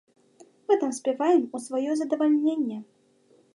[0.67, 2.79] Мы там спяваем у сваё задавальненне.